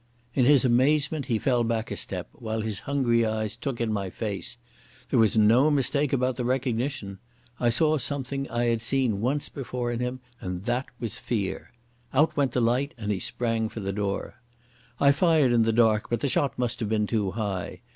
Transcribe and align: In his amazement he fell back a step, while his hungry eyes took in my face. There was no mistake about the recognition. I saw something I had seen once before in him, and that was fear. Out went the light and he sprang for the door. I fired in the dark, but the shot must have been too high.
In 0.33 0.45
his 0.45 0.65
amazement 0.65 1.27
he 1.27 1.37
fell 1.37 1.63
back 1.63 1.91
a 1.91 1.95
step, 1.95 2.27
while 2.31 2.61
his 2.61 2.79
hungry 2.89 3.23
eyes 3.23 3.55
took 3.55 3.79
in 3.79 3.93
my 3.93 4.09
face. 4.09 4.57
There 5.11 5.19
was 5.19 5.37
no 5.37 5.69
mistake 5.69 6.11
about 6.11 6.37
the 6.37 6.43
recognition. 6.43 7.19
I 7.59 7.69
saw 7.69 7.99
something 7.99 8.49
I 8.49 8.63
had 8.65 8.81
seen 8.81 9.21
once 9.21 9.47
before 9.47 9.91
in 9.91 9.99
him, 9.99 10.19
and 10.39 10.63
that 10.63 10.87
was 10.99 11.19
fear. 11.19 11.71
Out 12.15 12.35
went 12.35 12.53
the 12.53 12.61
light 12.61 12.95
and 12.97 13.11
he 13.11 13.19
sprang 13.19 13.69
for 13.69 13.79
the 13.79 13.93
door. 13.93 14.41
I 14.99 15.11
fired 15.11 15.51
in 15.51 15.61
the 15.61 15.71
dark, 15.71 16.09
but 16.09 16.21
the 16.21 16.29
shot 16.29 16.57
must 16.57 16.79
have 16.79 16.89
been 16.89 17.05
too 17.05 17.29
high. 17.33 17.81